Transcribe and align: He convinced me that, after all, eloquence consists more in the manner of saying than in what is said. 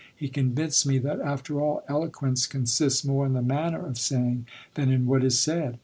He 0.15 0.29
convinced 0.29 0.87
me 0.87 0.97
that, 0.97 1.19
after 1.19 1.61
all, 1.61 1.83
eloquence 1.87 2.47
consists 2.47 3.05
more 3.05 3.23
in 3.27 3.33
the 3.33 3.43
manner 3.43 3.85
of 3.85 3.99
saying 3.99 4.47
than 4.73 4.89
in 4.91 5.05
what 5.05 5.23
is 5.23 5.39
said. 5.39 5.77